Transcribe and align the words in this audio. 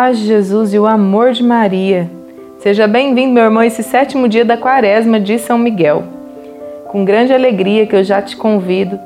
paz 0.00 0.18
de 0.18 0.24
Jesus 0.28 0.72
e 0.72 0.78
o 0.78 0.86
amor 0.86 1.32
de 1.32 1.42
Maria. 1.42 2.10
Seja 2.60 2.86
bem-vindo, 2.86 3.34
meu 3.34 3.44
irmão, 3.44 3.62
esse 3.62 3.82
sétimo 3.82 4.30
dia 4.30 4.46
da 4.46 4.56
quaresma 4.56 5.20
de 5.20 5.38
São 5.38 5.58
Miguel. 5.58 6.04
Com 6.88 7.04
grande 7.04 7.34
alegria 7.34 7.86
que 7.86 7.94
eu 7.94 8.02
já 8.02 8.22
te 8.22 8.34
convido 8.34 8.98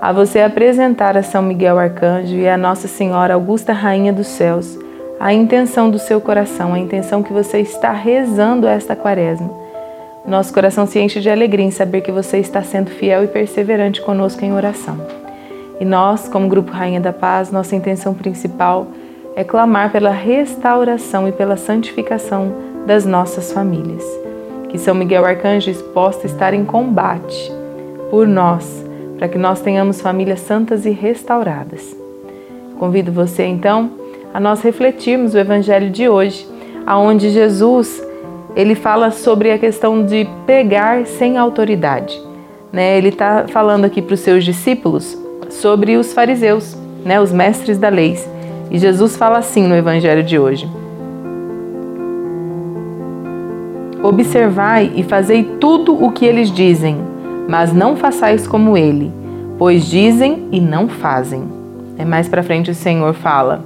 a 0.00 0.12
você 0.12 0.40
apresentar 0.40 1.16
a 1.16 1.24
São 1.24 1.42
Miguel 1.42 1.76
Arcanjo 1.76 2.36
e 2.36 2.48
a 2.48 2.56
Nossa 2.56 2.86
Senhora 2.86 3.34
Augusta 3.34 3.72
Rainha 3.72 4.12
dos 4.12 4.28
Céus 4.28 4.78
a 5.18 5.32
intenção 5.32 5.90
do 5.90 5.98
seu 5.98 6.20
coração, 6.20 6.72
a 6.72 6.78
intenção 6.78 7.20
que 7.20 7.32
você 7.32 7.58
está 7.58 7.90
rezando 7.90 8.68
esta 8.68 8.94
quaresma. 8.94 9.50
Nosso 10.24 10.54
coração 10.54 10.86
se 10.86 11.00
enche 11.00 11.18
de 11.18 11.28
alegria 11.28 11.66
em 11.66 11.72
saber 11.72 12.02
que 12.02 12.12
você 12.12 12.38
está 12.38 12.62
sendo 12.62 12.92
fiel 12.92 13.24
e 13.24 13.26
perseverante 13.26 14.00
conosco 14.00 14.44
em 14.44 14.54
oração. 14.54 15.04
E 15.80 15.84
nós, 15.84 16.28
como 16.28 16.48
Grupo 16.48 16.70
Rainha 16.70 17.00
da 17.00 17.12
Paz, 17.12 17.50
nossa 17.50 17.74
intenção 17.74 18.14
principal 18.14 18.86
é 19.38 19.44
clamar 19.44 19.92
pela 19.92 20.10
restauração 20.10 21.28
e 21.28 21.30
pela 21.30 21.56
santificação 21.56 22.52
das 22.84 23.06
nossas 23.06 23.52
famílias. 23.52 24.04
Que 24.68 24.76
São 24.76 24.96
Miguel 24.96 25.24
Arcanjo 25.24 25.72
possa 25.94 26.26
estar 26.26 26.52
em 26.52 26.64
combate 26.64 27.52
por 28.10 28.26
nós, 28.26 28.84
para 29.16 29.28
que 29.28 29.38
nós 29.38 29.60
tenhamos 29.60 30.00
famílias 30.00 30.40
santas 30.40 30.84
e 30.84 30.90
restauradas. 30.90 31.96
Convido 32.80 33.12
você 33.12 33.44
então 33.44 33.92
a 34.34 34.40
nós 34.40 34.60
refletirmos 34.60 35.34
o 35.34 35.38
evangelho 35.38 35.88
de 35.88 36.08
hoje, 36.08 36.44
aonde 36.84 37.30
Jesus 37.30 38.04
ele 38.56 38.74
fala 38.74 39.12
sobre 39.12 39.52
a 39.52 39.58
questão 39.58 40.04
de 40.04 40.28
pregar 40.46 41.06
sem 41.06 41.38
autoridade. 41.38 42.20
Né? 42.72 42.98
Ele 42.98 43.10
está 43.10 43.46
falando 43.46 43.84
aqui 43.84 44.02
para 44.02 44.14
os 44.14 44.20
seus 44.20 44.44
discípulos 44.44 45.16
sobre 45.48 45.96
os 45.96 46.12
fariseus, 46.12 46.76
né? 47.04 47.20
os 47.20 47.30
mestres 47.30 47.78
da 47.78 47.88
lei. 47.88 48.18
E 48.70 48.78
Jesus 48.78 49.16
fala 49.16 49.38
assim 49.38 49.66
no 49.66 49.74
Evangelho 49.74 50.22
de 50.22 50.38
hoje: 50.38 50.68
Observai 54.02 54.92
e 54.94 55.02
fazei 55.02 55.42
tudo 55.58 56.02
o 56.02 56.12
que 56.12 56.24
eles 56.24 56.50
dizem, 56.50 56.98
mas 57.48 57.72
não 57.72 57.96
façais 57.96 58.46
como 58.46 58.76
ele, 58.76 59.10
pois 59.58 59.86
dizem 59.86 60.48
e 60.52 60.60
não 60.60 60.88
fazem. 60.88 61.44
É 61.96 62.04
mais 62.04 62.28
para 62.28 62.42
frente 62.42 62.70
o 62.70 62.74
Senhor 62.74 63.14
fala: 63.14 63.64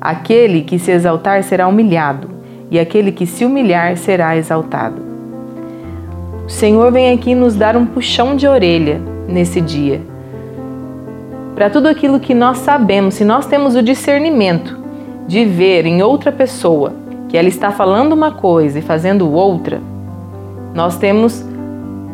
Aquele 0.00 0.62
que 0.62 0.78
se 0.78 0.90
exaltar 0.90 1.42
será 1.44 1.68
humilhado, 1.68 2.28
e 2.70 2.80
aquele 2.80 3.12
que 3.12 3.26
se 3.26 3.44
humilhar 3.44 3.96
será 3.96 4.36
exaltado. 4.36 5.00
O 6.46 6.50
Senhor 6.50 6.90
vem 6.90 7.12
aqui 7.12 7.34
nos 7.34 7.54
dar 7.54 7.76
um 7.76 7.86
puxão 7.86 8.36
de 8.36 8.46
orelha 8.46 9.00
nesse 9.28 9.60
dia 9.60 10.00
para 11.56 11.70
tudo 11.70 11.88
aquilo 11.88 12.20
que 12.20 12.34
nós 12.34 12.58
sabemos, 12.58 13.14
se 13.14 13.24
nós 13.24 13.46
temos 13.46 13.74
o 13.74 13.82
discernimento 13.82 14.78
de 15.26 15.42
ver 15.46 15.86
em 15.86 16.02
outra 16.02 16.30
pessoa 16.30 16.92
que 17.30 17.38
ela 17.38 17.48
está 17.48 17.70
falando 17.70 18.12
uma 18.12 18.30
coisa 18.30 18.78
e 18.78 18.82
fazendo 18.82 19.32
outra, 19.32 19.80
nós 20.74 20.98
temos 20.98 21.42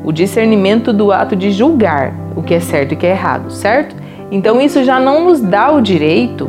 o 0.04 0.12
discernimento 0.12 0.92
do 0.92 1.10
ato 1.10 1.34
de 1.34 1.50
julgar 1.50 2.14
o 2.36 2.42
que 2.42 2.54
é 2.54 2.60
certo 2.60 2.92
e 2.92 2.94
o 2.94 2.96
que 2.96 3.04
é 3.04 3.10
errado, 3.10 3.50
certo? 3.50 3.96
Então 4.30 4.60
isso 4.60 4.84
já 4.84 5.00
não 5.00 5.24
nos 5.24 5.40
dá 5.40 5.72
o 5.72 5.80
direito 5.80 6.48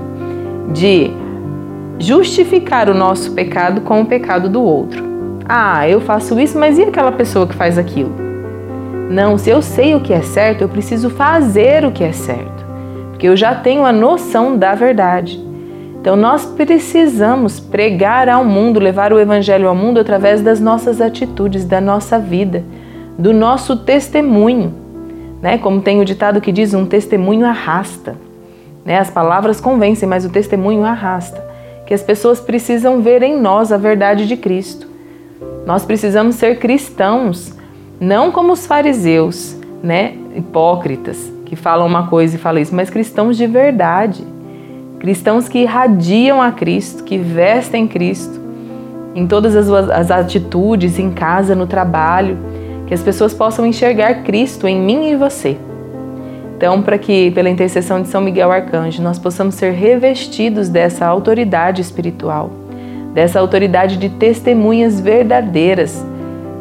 de 0.72 1.10
justificar 1.98 2.92
o 2.92 2.94
nosso 2.94 3.32
pecado 3.32 3.82
com 3.82 4.02
o 4.02 4.06
pecado 4.06 4.48
do 4.48 4.62
outro. 4.62 5.04
Ah, 5.50 5.90
eu 5.90 6.00
faço 6.00 6.40
isso, 6.40 6.60
mas 6.60 6.78
e 6.78 6.84
aquela 6.84 7.12
pessoa 7.12 7.48
que 7.48 7.56
faz 7.56 7.76
aquilo? 7.76 8.14
Não, 9.10 9.36
se 9.36 9.50
eu 9.50 9.64
sei 9.64 9.96
o 9.96 10.00
que 10.00 10.14
é 10.14 10.22
certo, 10.22 10.62
eu 10.62 10.70
preciso 10.70 11.10
fazer 11.10 11.86
o 11.86 11.92
que 11.92 12.04
é 12.04 12.12
certo 12.12 12.53
porque 13.24 13.30
eu 13.30 13.38
já 13.38 13.56
tenho 13.56 13.86
a 13.86 13.94
noção 13.94 14.58
da 14.58 14.76
verdade. 14.76 15.42
Então 16.02 16.14
nós 16.14 16.46
precisamos 16.46 17.58
pregar 17.58 18.28
ao 18.28 18.44
mundo, 18.44 18.82
levar 18.82 19.14
o 19.14 19.20
evangelho 19.20 19.70
ao 19.70 19.74
mundo 19.74 19.98
através 19.98 20.42
das 20.42 20.60
nossas 20.60 21.00
atitudes, 21.00 21.64
da 21.64 21.80
nossa 21.80 22.20
vida, 22.20 22.66
do 23.18 23.32
nosso 23.32 23.78
testemunho. 23.78 24.74
Né? 25.42 25.58
Como 25.58 25.80
tem 25.80 26.02
o 26.02 26.06
ditado 26.06 26.42
que 26.42 26.52
diz, 26.52 26.74
um 26.74 26.86
testemunho 26.86 27.46
arrasta. 27.46 28.18
Né? 28.84 28.98
As 29.00 29.10
palavras 29.10 29.62
convencem, 29.62 30.08
mas 30.08 30.26
o 30.26 30.30
testemunho 30.30 30.84
arrasta. 30.84 31.42
Que 31.88 31.94
as 31.94 32.02
pessoas 32.02 32.42
precisam 32.42 33.02
ver 33.02 33.24
em 33.24 33.40
nós 33.40 33.72
a 33.72 33.78
verdade 33.78 34.28
de 34.28 34.36
Cristo. 34.36 34.86
Nós 35.66 35.86
precisamos 35.86 36.36
ser 36.36 36.60
cristãos, 36.60 37.58
não 38.02 38.34
como 38.34 38.52
os 38.52 38.68
fariseus, 38.68 39.56
né? 39.82 40.14
hipócritas, 40.36 41.33
que 41.54 41.56
falam 41.56 41.86
uma 41.86 42.08
coisa 42.08 42.36
e 42.36 42.40
falam 42.40 42.62
isso, 42.62 42.74
mas 42.74 42.90
cristãos 42.90 43.38
de 43.38 43.46
verdade. 43.46 44.26
Cristãos 45.00 45.48
que 45.48 45.60
irradiam 45.60 46.42
a 46.42 46.52
Cristo, 46.52 47.04
que 47.04 47.18
vestem 47.18 47.88
Cristo 47.88 48.42
em 49.14 49.28
todas 49.28 49.56
as, 49.56 49.70
as 49.70 50.10
atitudes, 50.10 50.98
em 50.98 51.12
casa, 51.12 51.54
no 51.54 51.68
trabalho, 51.68 52.38
que 52.88 52.94
as 52.94 53.04
pessoas 53.04 53.34
possam 53.34 53.66
enxergar 53.68 54.24
Cristo 54.24 54.68
em 54.68 54.80
mim 54.80 55.12
e 55.12 55.16
você. 55.16 55.56
Então, 56.58 56.82
para 56.82 56.98
que, 56.98 57.30
pela 57.32 57.50
intercessão 57.50 58.02
de 58.02 58.08
São 58.08 58.22
Miguel 58.22 58.52
Arcanjo, 58.52 59.04
nós 59.04 59.20
possamos 59.20 59.54
ser 59.54 59.74
revestidos 59.74 60.70
dessa 60.70 61.06
autoridade 61.06 61.82
espiritual, 61.82 62.50
dessa 63.14 63.40
autoridade 63.40 63.98
de 63.98 64.10
testemunhas 64.10 65.00
verdadeiras 65.00 66.04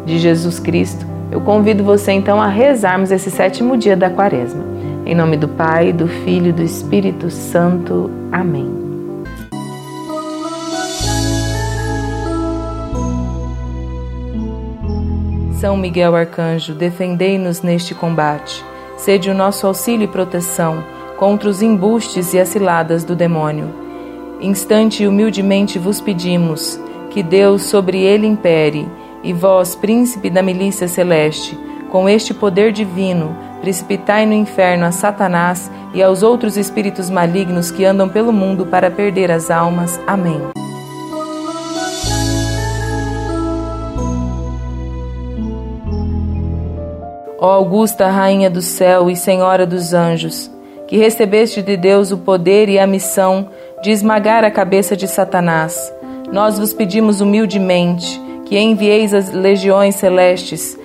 de 0.05 0.19
Jesus 0.19 0.59
Cristo, 0.59 1.07
eu 1.33 1.41
convido 1.41 1.83
você 1.83 2.13
então 2.13 2.43
a 2.43 2.47
rezarmos 2.47 3.11
esse 3.11 3.31
sétimo 3.31 3.75
dia 3.79 3.97
da 3.97 4.11
Quaresma. 4.11 4.63
Em 5.07 5.15
nome 5.15 5.39
do 5.39 5.49
Pai, 5.49 5.91
do 5.91 6.07
Filho 6.07 6.51
e 6.51 6.53
do 6.53 6.63
Espírito 6.63 7.31
Santo. 7.31 8.11
Amém. 8.31 8.71
São 15.55 15.75
Miguel 15.75 16.15
Arcanjo, 16.15 16.75
defendei-nos 16.75 17.63
neste 17.63 17.95
combate. 17.95 18.63
Sede 18.99 19.31
o 19.31 19.35
nosso 19.35 19.67
auxílio 19.67 20.05
e 20.05 20.09
proteção 20.09 20.85
contra 21.17 21.49
os 21.49 21.63
embustes 21.63 22.35
e 22.35 22.39
as 22.39 22.49
ciladas 22.49 23.05
do 23.05 23.17
demônio. 23.17 23.73
Instante 24.39 25.03
e 25.03 25.09
humildemente 25.09 25.79
vos 25.79 25.99
pedimos 25.99 26.79
que 27.09 27.23
Deus 27.23 27.63
sobre 27.63 28.03
ele 28.03 28.27
impere, 28.27 28.87
e 29.23 29.33
vós, 29.33 29.75
príncipe 29.75 30.29
da 30.29 30.43
milícia 30.43 30.89
celeste, 30.89 31.59
com 31.91 32.09
este 32.09 32.33
poder 32.33 32.73
divino, 32.73 33.37
precipitai 33.61 34.27
no 34.27 34.33
inferno 34.33 34.85
a 34.85 34.91
Satanás 34.91 35.71
e 35.95 36.03
aos 36.03 36.23
outros 36.23 36.57
espíritos 36.57 37.09
malignos 37.09 37.71
que 37.71 37.85
andam 37.85 38.09
pelo 38.09 38.33
mundo 38.33 38.67
para 38.67 38.91
perder 38.91 39.31
as 39.31 39.51
almas. 39.51 40.01
Amém. 40.07 40.41
Ó 47.39 47.51
Augusta 47.51 48.09
Rainha 48.09 48.49
do 48.49 48.63
céu 48.63 49.11
e 49.11 49.17
Senhora 49.17 49.67
dos 49.67 49.93
anjos, 49.93 50.51
que 50.87 50.97
recebeste 50.97 51.61
de 51.61 51.77
Deus 51.77 52.13
o 52.13 52.19
poder 52.19 52.69
e 52.69 52.79
a 52.79 52.87
missão 52.87 53.49
de 53.83 53.91
esmagar 53.91 54.45
a 54.45 54.51
cabeça 54.51 54.97
de 54.97 55.09
Satanás, 55.09 55.93
nós 56.33 56.59
vos 56.59 56.73
pedimos 56.73 57.21
humildemente 57.21 58.21
que 58.53 58.59
envieis 58.59 59.15
as 59.15 59.33
legiões 59.33 59.95
celestes 59.95 60.79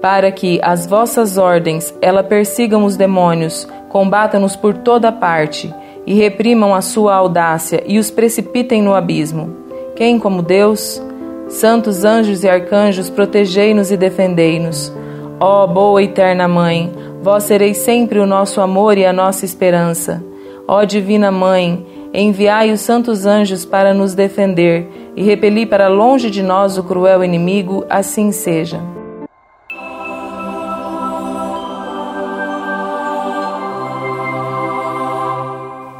para 0.00 0.32
que 0.32 0.58
as 0.62 0.86
vossas 0.86 1.36
ordens 1.36 1.94
ela 2.00 2.24
persigam 2.24 2.82
os 2.86 2.96
demônios, 2.96 3.68
combatam-nos 3.90 4.56
por 4.56 4.72
toda 4.78 5.12
parte 5.12 5.70
e 6.06 6.14
reprimam 6.14 6.74
a 6.74 6.80
sua 6.80 7.14
audácia 7.14 7.84
e 7.86 7.98
os 7.98 8.10
precipitem 8.10 8.80
no 8.80 8.94
abismo. 8.94 9.54
Quem 9.96 10.18
como 10.18 10.40
Deus? 10.40 10.98
Santos 11.46 12.06
anjos 12.06 12.42
e 12.42 12.48
arcanjos, 12.48 13.10
protegei-nos 13.10 13.92
e 13.92 13.98
defendei-nos. 13.98 14.90
Ó 15.38 15.66
boa 15.66 16.00
e 16.00 16.06
eterna 16.06 16.48
Mãe, 16.48 16.90
vós 17.22 17.44
sereis 17.44 17.76
sempre 17.76 18.18
o 18.18 18.24
nosso 18.24 18.62
amor 18.62 18.96
e 18.96 19.04
a 19.04 19.12
nossa 19.12 19.44
esperança. 19.44 20.24
Ó 20.66 20.84
Divina 20.84 21.30
Mãe, 21.30 21.84
enviai 22.12 22.72
os 22.72 22.80
santos 22.80 23.24
anjos 23.24 23.64
para 23.64 23.94
nos 23.94 24.14
defender 24.14 25.12
e 25.16 25.22
repeli 25.22 25.64
para 25.64 25.88
longe 25.88 26.30
de 26.30 26.42
nós 26.42 26.76
o 26.76 26.82
cruel 26.82 27.22
inimigo, 27.22 27.84
assim 27.88 28.32
seja. 28.32 28.80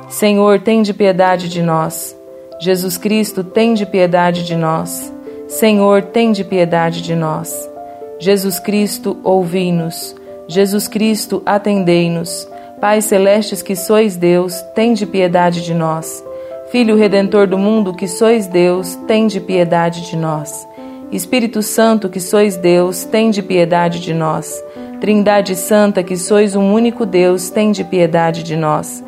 Senhor, 0.08 0.60
tem 0.60 0.82
de 0.82 0.92
piedade 0.92 1.48
de 1.48 1.62
nós. 1.62 2.16
Jesus 2.60 2.98
Cristo, 2.98 3.42
tem 3.42 3.72
de 3.72 3.86
piedade 3.86 4.44
de 4.44 4.54
nós. 4.54 5.10
Senhor, 5.48 6.02
tem 6.02 6.32
de 6.32 6.44
piedade 6.44 7.00
de 7.00 7.14
nós. 7.14 7.68
Jesus 8.18 8.58
Cristo, 8.58 9.16
ouvi-nos. 9.24 10.14
Jesus 10.46 10.88
Cristo, 10.88 11.42
atendei-nos. 11.46 12.49
Pai 12.80 13.02
celestes 13.02 13.60
que 13.60 13.76
sois 13.76 14.16
Deus, 14.16 14.62
tem 14.74 14.94
de 14.94 15.04
piedade 15.04 15.62
de 15.62 15.74
nós. 15.74 16.24
Filho 16.72 16.96
redentor 16.96 17.46
do 17.46 17.58
mundo 17.58 17.92
que 17.92 18.08
sois 18.08 18.46
Deus, 18.46 18.94
tem 19.06 19.26
de 19.26 19.38
piedade 19.38 20.08
de 20.08 20.16
nós. 20.16 20.66
Espírito 21.12 21.60
Santo 21.60 22.08
que 22.08 22.18
sois 22.18 22.56
Deus, 22.56 23.04
tem 23.04 23.30
de 23.30 23.42
piedade 23.42 24.00
de 24.00 24.14
nós. 24.14 24.64
Trindade 24.98 25.56
Santa 25.56 26.02
que 26.02 26.16
sois 26.16 26.56
um 26.56 26.72
único 26.72 27.04
Deus, 27.04 27.50
tem 27.50 27.70
de 27.70 27.84
piedade 27.84 28.42
de 28.42 28.56
nós. 28.56 29.04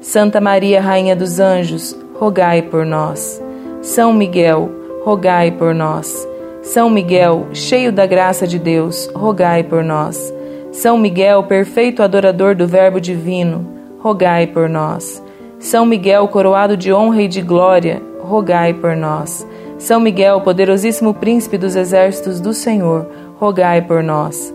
Santa 0.00 0.40
Maria, 0.40 0.80
Rainha 0.80 1.16
dos 1.16 1.40
Anjos, 1.40 1.96
rogai 2.14 2.62
por 2.62 2.86
nós. 2.86 3.42
São 3.82 4.12
Miguel, 4.12 4.70
rogai 5.02 5.50
por 5.50 5.74
nós. 5.74 6.24
São 6.62 6.88
Miguel, 6.88 7.48
cheio 7.52 7.90
da 7.90 8.06
graça 8.06 8.46
de 8.46 8.60
Deus, 8.60 9.10
rogai 9.12 9.64
por 9.64 9.82
nós. 9.82 10.32
São 10.78 10.96
Miguel, 10.96 11.42
perfeito 11.42 12.04
adorador 12.04 12.54
do 12.54 12.64
Verbo 12.64 13.00
divino, 13.00 13.66
rogai 13.98 14.46
por 14.46 14.68
nós. 14.68 15.20
São 15.58 15.84
Miguel, 15.84 16.28
coroado 16.28 16.76
de 16.76 16.92
honra 16.92 17.22
e 17.22 17.26
de 17.26 17.42
glória, 17.42 18.00
rogai 18.20 18.72
por 18.72 18.94
nós. 18.94 19.44
São 19.76 19.98
Miguel, 19.98 20.40
poderosíssimo 20.40 21.12
príncipe 21.12 21.58
dos 21.58 21.74
exércitos 21.74 22.38
do 22.38 22.54
Senhor, 22.54 23.10
rogai 23.40 23.82
por 23.82 24.04
nós. 24.04 24.54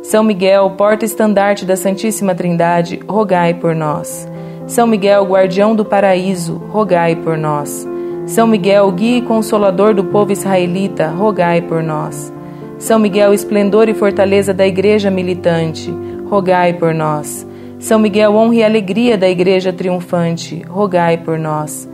São 0.00 0.22
Miguel, 0.22 0.70
porta-estandarte 0.78 1.64
da 1.64 1.74
Santíssima 1.74 2.36
Trindade, 2.36 3.00
rogai 3.08 3.52
por 3.52 3.74
nós. 3.74 4.28
São 4.68 4.86
Miguel, 4.86 5.24
guardião 5.24 5.74
do 5.74 5.84
paraíso, 5.84 6.54
rogai 6.70 7.16
por 7.16 7.36
nós. 7.36 7.84
São 8.26 8.46
Miguel, 8.46 8.92
guia 8.92 9.18
e 9.18 9.22
consolador 9.22 9.92
do 9.92 10.04
povo 10.04 10.30
israelita, 10.30 11.08
rogai 11.08 11.60
por 11.60 11.82
nós. 11.82 12.32
São 12.84 12.98
Miguel, 12.98 13.32
esplendor 13.32 13.88
e 13.88 13.94
fortaleza 13.94 14.52
da 14.52 14.66
igreja 14.66 15.10
militante, 15.10 15.90
rogai 16.28 16.74
por 16.74 16.92
nós. 16.92 17.46
São 17.78 17.98
Miguel, 17.98 18.34
honra 18.34 18.56
e 18.56 18.62
alegria 18.62 19.16
da 19.16 19.26
igreja 19.26 19.72
triunfante, 19.72 20.62
rogai 20.68 21.16
por 21.16 21.38
nós. 21.38 21.88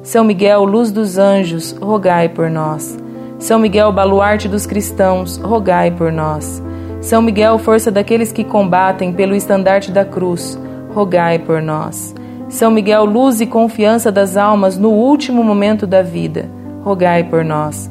São 0.00 0.22
Miguel, 0.22 0.62
luz 0.62 0.92
dos 0.92 1.18
anjos, 1.18 1.72
rogai 1.82 2.28
por 2.28 2.48
nós. 2.48 2.96
São 3.40 3.58
Miguel, 3.58 3.90
baluarte 3.90 4.46
dos 4.46 4.64
cristãos, 4.64 5.38
rogai 5.38 5.90
por 5.90 6.12
nós. 6.12 6.62
São 7.00 7.20
Miguel, 7.20 7.58
força 7.58 7.90
daqueles 7.90 8.30
que 8.30 8.44
combatem 8.44 9.12
pelo 9.12 9.34
estandarte 9.34 9.90
da 9.90 10.04
cruz, 10.04 10.56
rogai 10.94 11.40
por 11.40 11.60
nós. 11.60 12.14
São 12.48 12.70
Miguel, 12.70 13.04
luz 13.04 13.40
e 13.40 13.46
confiança 13.46 14.12
das 14.12 14.36
almas 14.36 14.78
no 14.78 14.90
último 14.90 15.42
momento 15.42 15.84
da 15.84 16.00
vida, 16.00 16.48
rogai 16.84 17.24
por 17.24 17.44
nós. 17.44 17.90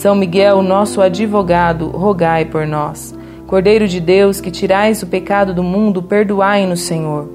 São 0.00 0.14
Miguel, 0.14 0.62
nosso 0.62 1.02
advogado, 1.02 1.88
rogai 1.88 2.46
por 2.46 2.66
nós. 2.66 3.14
Cordeiro 3.46 3.86
de 3.86 4.00
Deus, 4.00 4.40
que 4.40 4.50
tirais 4.50 5.02
o 5.02 5.06
pecado 5.06 5.52
do 5.52 5.62
mundo, 5.62 6.02
perdoai-nos, 6.02 6.80
Senhor. 6.80 7.28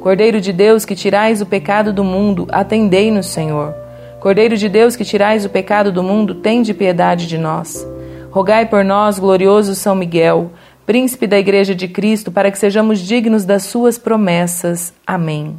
Cordeiro 0.00 0.40
de 0.40 0.50
Deus, 0.50 0.86
que 0.86 0.94
tirais 0.94 1.42
o 1.42 1.46
pecado 1.46 1.92
do 1.92 2.02
mundo, 2.02 2.46
atendei-nos, 2.50 3.26
Senhor. 3.26 3.74
Cordeiro 4.18 4.56
de 4.56 4.66
Deus, 4.66 4.96
que 4.96 5.04
tirais 5.04 5.44
o 5.44 5.50
pecado 5.50 5.92
do 5.92 6.02
mundo, 6.02 6.36
tende 6.36 6.72
piedade 6.72 7.26
de 7.26 7.36
nós. 7.36 7.86
Rogai 8.30 8.64
por 8.64 8.82
nós, 8.82 9.18
glorioso 9.18 9.74
São 9.74 9.94
Miguel, 9.94 10.52
príncipe 10.86 11.26
da 11.26 11.38
Igreja 11.38 11.74
de 11.74 11.86
Cristo, 11.86 12.32
para 12.32 12.50
que 12.50 12.58
sejamos 12.58 13.00
dignos 13.00 13.44
das 13.44 13.64
suas 13.64 13.98
promessas. 13.98 14.90
Amém. 15.06 15.54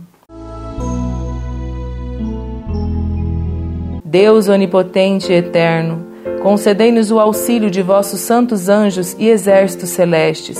Deus 4.04 4.48
onipotente 4.48 5.32
e 5.32 5.36
eterno, 5.36 6.07
concedei-nos 6.48 7.12
o 7.12 7.20
auxílio 7.20 7.70
de 7.70 7.82
vossos 7.82 8.22
santos 8.22 8.70
anjos 8.70 9.14
e 9.20 9.28
exércitos 9.28 9.90
celestes, 9.90 10.58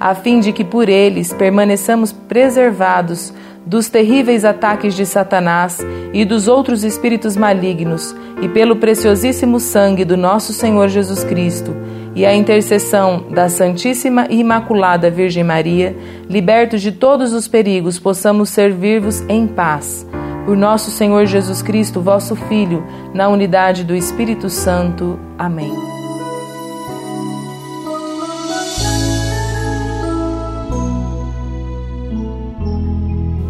a 0.00 0.14
fim 0.14 0.40
de 0.40 0.50
que 0.50 0.64
por 0.64 0.88
eles 0.88 1.30
permaneçamos 1.30 2.10
preservados 2.10 3.30
dos 3.66 3.90
terríveis 3.90 4.46
ataques 4.46 4.94
de 4.94 5.04
Satanás 5.04 5.78
e 6.14 6.24
dos 6.24 6.48
outros 6.48 6.84
espíritos 6.84 7.36
malignos, 7.36 8.16
e 8.40 8.48
pelo 8.48 8.76
preciosíssimo 8.76 9.60
sangue 9.60 10.06
do 10.06 10.16
nosso 10.16 10.54
Senhor 10.54 10.88
Jesus 10.88 11.22
Cristo 11.22 11.76
e 12.14 12.24
a 12.24 12.34
intercessão 12.34 13.26
da 13.30 13.50
Santíssima 13.50 14.26
e 14.30 14.40
Imaculada 14.40 15.10
Virgem 15.10 15.44
Maria, 15.44 15.94
libertos 16.30 16.80
de 16.80 16.92
todos 16.92 17.34
os 17.34 17.46
perigos, 17.46 17.98
possamos 17.98 18.48
servir-vos 18.48 19.20
em 19.28 19.46
paz 19.46 20.06
por 20.44 20.56
nosso 20.56 20.90
Senhor 20.90 21.26
Jesus 21.26 21.62
Cristo, 21.62 22.00
vosso 22.00 22.34
Filho, 22.34 22.84
na 23.12 23.28
unidade 23.28 23.84
do 23.84 23.94
Espírito 23.94 24.48
Santo. 24.48 25.18
Amém. 25.38 25.72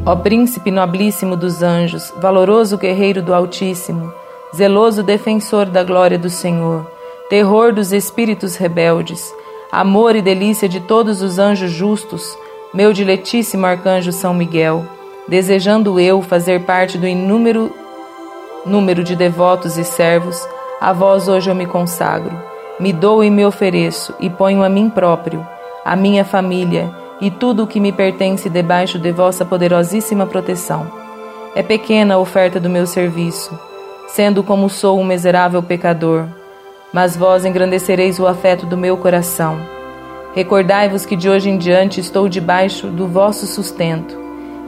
Ó 0.05 0.17
Príncipe 0.17 0.71
nobilíssimo 0.71 1.37
dos 1.37 1.63
anjos, 1.63 2.13
valoroso 2.17 2.77
guerreiro 2.77 3.23
do 3.23 3.33
Altíssimo, 3.33 4.13
zeloso 4.55 5.03
defensor 5.03 5.67
da 5.67 5.85
glória 5.85 6.19
do 6.19 6.29
Senhor, 6.29 6.91
terror 7.29 7.73
dos 7.73 7.93
espíritos 7.93 8.57
rebeldes, 8.57 9.33
amor 9.71 10.17
e 10.17 10.23
delícia 10.23 10.69
de 10.69 10.81
todos 10.81 11.23
os 11.23 11.39
anjos 11.39 11.71
justos, 11.71 12.37
meu 12.75 12.93
diletíssimo 12.93 13.67
arcanjo 13.67 14.11
São 14.11 14.35
Miguel, 14.35 14.85
desejando 15.31 16.01
eu 16.01 16.21
fazer 16.21 16.63
parte 16.63 16.99
do 16.99 17.07
inúmero 17.07 17.73
número 18.67 19.05
de 19.05 19.15
devotos 19.15 19.79
e 19.79 19.85
servos, 19.85 20.47
a 20.81 20.93
vós 20.93 21.29
hoje 21.29 21.49
eu 21.49 21.55
me 21.55 21.67
consagro. 21.67 22.37
Me 22.81 22.93
dou 22.93 23.23
e 23.23 23.31
me 23.31 23.47
ofereço, 23.47 24.13
e 24.19 24.29
ponho 24.29 24.63
a 24.63 24.69
mim 24.69 24.91
próprio, 24.91 25.47
a 25.85 25.95
minha 25.95 26.25
família 26.25 26.91
e 27.21 27.31
tudo 27.31 27.63
o 27.63 27.67
que 27.67 27.79
me 27.79 27.93
pertence 27.93 28.51
debaixo 28.51 28.99
de 28.99 29.13
vossa 29.13 29.45
poderosíssima 29.45 30.27
proteção. 30.27 30.91
É 31.55 31.63
pequena 31.63 32.15
a 32.15 32.19
oferta 32.19 32.59
do 32.59 32.69
meu 32.69 32.87
serviço, 32.87 33.57
sendo 34.09 34.43
como 34.43 34.69
sou 34.69 34.99
um 34.99 35.05
miserável 35.05 35.63
pecador, 35.63 36.27
mas 36.93 37.17
vós 37.17 37.45
engrandecereis 37.45 38.19
o 38.19 38.27
afeto 38.27 38.67
do 38.67 38.77
meu 38.77 38.97
coração. 38.97 39.59
Recordai-vos 40.35 41.07
que 41.07 41.17
de 41.17 41.31
hoje 41.31 41.49
em 41.51 41.57
diante 41.57 42.01
estou 42.01 42.29
debaixo 42.29 42.89
do 42.89 43.07
vosso 43.07 43.47
sustento 43.47 44.20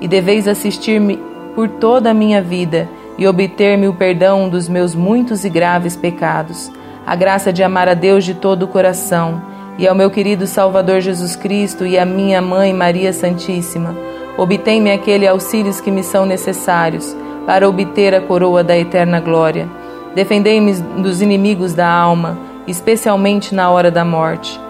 e 0.03 0.09
deveis 0.09 0.49
assistir-me 0.49 1.17
por 1.55 1.69
toda 1.69 2.11
a 2.11 2.15
minha 2.15 2.43
vida 2.43 2.89
e 3.17 3.25
obter-me 3.25 3.87
o 3.87 3.95
perdão 3.95 4.49
dos 4.49 4.69
meus 4.69 4.97
muitos 4.97 5.45
e 5.45 5.49
graves 5.49 5.95
pecados, 5.95 6.73
a 7.07 7.15
graça 7.15 7.53
de 7.53 7.63
amar 7.63 7.89
a 7.89 7.95
Deus 7.95 8.25
de 8.25 8.35
todo 8.35 8.65
o 8.65 8.69
coração 8.69 9.41
e 9.79 9.87
ao 9.87 9.95
meu 9.95 10.11
querido 10.11 10.45
Salvador 10.45 11.01
Jesus 11.01 11.37
Cristo 11.37 11.87
e 11.87 11.97
à 11.97 12.05
minha 12.05 12.43
mãe 12.43 12.73
Maria 12.75 13.13
Santíssima. 13.13 13.95
Obtém-me 14.37 14.91
aquele 14.91 15.27
auxílios 15.27 15.81
que 15.81 15.91
me 15.91 16.03
são 16.03 16.27
necessários 16.27 17.17
para 17.47 17.69
obter 17.69 18.13
a 18.13 18.21
coroa 18.21 18.65
da 18.65 18.77
eterna 18.77 19.21
glória. 19.21 19.69
Defendei-me 20.17 20.73
dos 21.01 21.23
inimigos 21.23 21.75
da 21.75 21.89
alma, 21.89 22.37
especialmente 22.67 23.55
na 23.55 23.71
hora 23.71 23.91
da 23.91 24.05
morte. 24.05 24.61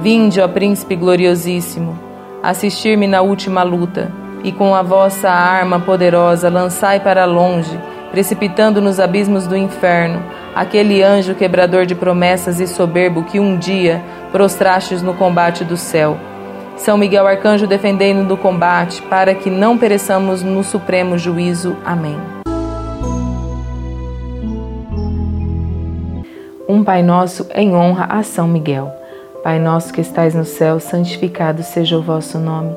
Vinde, 0.00 0.40
ó 0.40 0.48
Príncipe 0.48 0.96
gloriosíssimo, 0.96 1.96
assistir-me 2.42 3.06
na 3.06 3.22
última 3.22 3.62
luta 3.62 4.21
e 4.42 4.52
com 4.52 4.74
a 4.74 4.82
vossa 4.82 5.30
arma 5.30 5.80
poderosa 5.80 6.48
lançai 6.48 7.00
para 7.00 7.24
longe, 7.24 7.78
precipitando 8.10 8.80
nos 8.80 9.00
abismos 9.00 9.46
do 9.46 9.56
inferno, 9.56 10.22
aquele 10.54 11.02
anjo 11.02 11.34
quebrador 11.34 11.86
de 11.86 11.94
promessas 11.94 12.60
e 12.60 12.66
soberbo 12.66 13.24
que 13.24 13.40
um 13.40 13.56
dia 13.56 14.02
prostrastes 14.30 15.02
no 15.02 15.14
combate 15.14 15.64
do 15.64 15.76
céu. 15.76 16.16
São 16.76 16.98
Miguel 16.98 17.26
Arcanjo, 17.26 17.66
defendendo 17.66 18.26
do 18.26 18.36
combate, 18.36 19.00
para 19.02 19.34
que 19.34 19.48
não 19.48 19.78
pereçamos 19.78 20.42
no 20.42 20.64
supremo 20.64 21.16
juízo. 21.16 21.76
Amém. 21.84 22.18
Um 26.68 26.82
Pai 26.82 27.02
Nosso 27.02 27.46
em 27.54 27.74
honra 27.74 28.06
a 28.10 28.22
São 28.22 28.48
Miguel. 28.48 28.92
Pai 29.42 29.58
nosso 29.58 29.92
que 29.92 30.00
estais 30.00 30.34
no 30.34 30.44
céu, 30.44 30.78
santificado 30.78 31.64
seja 31.64 31.98
o 31.98 32.02
vosso 32.02 32.38
nome. 32.38 32.76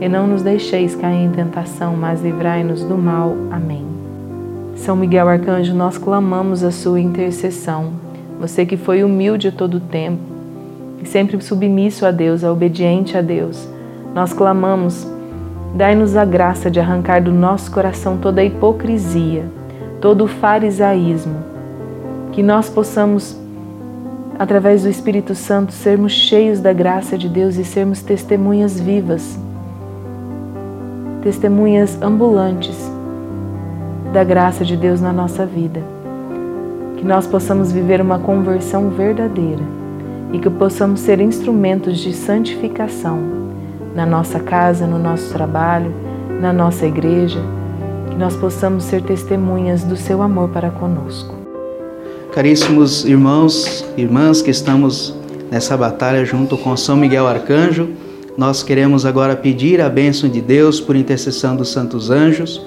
e 0.00 0.08
não 0.08 0.26
nos 0.26 0.42
deixeis 0.42 0.94
cair 0.94 1.24
em 1.24 1.30
tentação, 1.30 1.96
mas 1.96 2.22
livrai-nos 2.22 2.82
do 2.84 2.96
mal. 2.96 3.34
Amém. 3.50 3.84
São 4.76 4.94
Miguel 4.94 5.28
Arcanjo, 5.28 5.74
nós 5.74 5.96
clamamos 5.96 6.62
a 6.62 6.70
sua 6.70 7.00
intercessão. 7.00 7.92
Você 8.38 8.66
que 8.66 8.76
foi 8.76 9.02
humilde 9.02 9.50
todo 9.50 9.78
o 9.78 9.80
tempo 9.80 10.20
e 11.02 11.06
sempre 11.06 11.40
submisso 11.40 12.04
a 12.04 12.10
Deus, 12.10 12.44
obediente 12.44 13.16
a 13.16 13.22
Deus, 13.22 13.68
nós 14.14 14.32
clamamos, 14.32 15.06
dai-nos 15.74 16.16
a 16.16 16.24
graça 16.24 16.70
de 16.70 16.78
arrancar 16.78 17.22
do 17.22 17.32
nosso 17.32 17.70
coração 17.70 18.18
toda 18.18 18.40
a 18.40 18.44
hipocrisia, 18.44 19.46
todo 20.00 20.24
o 20.24 20.28
farisaísmo, 20.28 21.36
que 22.32 22.42
nós 22.42 22.68
possamos 22.68 23.36
através 24.38 24.82
do 24.82 24.90
Espírito 24.90 25.34
Santo 25.34 25.72
sermos 25.72 26.12
cheios 26.12 26.60
da 26.60 26.72
graça 26.72 27.16
de 27.16 27.28
Deus 27.28 27.56
e 27.56 27.64
sermos 27.64 28.02
testemunhas 28.02 28.78
vivas, 28.78 29.38
testemunhas 31.26 32.00
ambulantes 32.00 32.76
da 34.12 34.22
graça 34.22 34.64
de 34.64 34.76
Deus 34.76 35.00
na 35.00 35.12
nossa 35.12 35.44
vida. 35.44 35.82
Que 36.96 37.04
nós 37.04 37.26
possamos 37.26 37.72
viver 37.72 38.00
uma 38.00 38.16
conversão 38.16 38.90
verdadeira 38.90 39.62
e 40.32 40.38
que 40.38 40.48
possamos 40.48 41.00
ser 41.00 41.20
instrumentos 41.20 41.98
de 41.98 42.12
santificação 42.12 43.18
na 43.92 44.06
nossa 44.06 44.38
casa, 44.38 44.86
no 44.86 45.00
nosso 45.00 45.32
trabalho, 45.32 45.92
na 46.40 46.52
nossa 46.52 46.86
igreja, 46.86 47.40
que 48.08 48.16
nós 48.16 48.36
possamos 48.36 48.84
ser 48.84 49.02
testemunhas 49.02 49.82
do 49.82 49.96
seu 49.96 50.22
amor 50.22 50.50
para 50.50 50.70
conosco. 50.70 51.34
Caríssimos 52.32 53.04
irmãos 53.04 53.84
e 53.96 54.02
irmãs 54.02 54.42
que 54.42 54.52
estamos 54.52 55.12
nessa 55.50 55.76
batalha 55.76 56.24
junto 56.24 56.56
com 56.56 56.76
São 56.76 56.96
Miguel 56.96 57.26
Arcanjo, 57.26 57.88
nós 58.36 58.62
queremos 58.62 59.06
agora 59.06 59.34
pedir 59.34 59.80
a 59.80 59.88
bênção 59.88 60.28
de 60.28 60.40
Deus 60.40 60.80
por 60.80 60.94
intercessão 60.94 61.56
dos 61.56 61.70
santos 61.70 62.10
anjos 62.10 62.60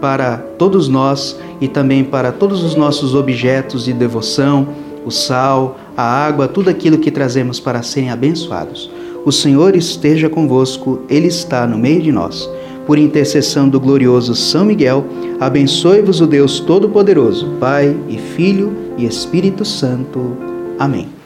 para 0.00 0.36
todos 0.36 0.88
nós 0.88 1.38
e 1.60 1.68
também 1.68 2.02
para 2.02 2.32
todos 2.32 2.64
os 2.64 2.74
nossos 2.74 3.14
objetos 3.14 3.84
de 3.84 3.92
devoção, 3.92 4.66
o 5.06 5.12
sal, 5.12 5.78
a 5.96 6.02
água, 6.02 6.48
tudo 6.48 6.68
aquilo 6.68 6.98
que 6.98 7.10
trazemos 7.10 7.60
para 7.60 7.82
serem 7.82 8.10
abençoados. 8.10 8.90
O 9.24 9.30
Senhor 9.30 9.76
esteja 9.76 10.28
convosco, 10.28 11.02
Ele 11.08 11.28
está 11.28 11.64
no 11.68 11.78
meio 11.78 12.02
de 12.02 12.10
nós. 12.10 12.50
Por 12.84 12.98
intercessão 12.98 13.68
do 13.68 13.78
glorioso 13.78 14.34
São 14.34 14.64
Miguel, 14.64 15.04
abençoe-vos 15.38 16.20
o 16.20 16.26
Deus 16.26 16.58
Todo-Poderoso, 16.58 17.46
Pai 17.60 17.96
e 18.08 18.18
Filho 18.18 18.72
e 18.98 19.06
Espírito 19.06 19.64
Santo. 19.64 20.36
Amém. 20.80 21.21